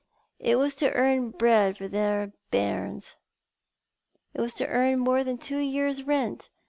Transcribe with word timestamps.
It 0.39 0.55
was 0.57 0.73
to 0.77 0.91
earn 0.93 1.29
bread 1.29 1.77
for 1.77 1.87
the 1.87 2.33
bairns. 2.49 3.17
It 4.33 4.41
was 4.41 4.55
to 4.55 4.65
earn 4.65 4.97
more 4.97 5.23
than 5.23 5.37
two 5.37 5.59
years' 5.59 6.01
rent. 6.01 6.49